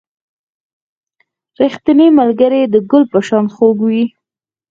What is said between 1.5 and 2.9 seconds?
•ریښتینی ملګری د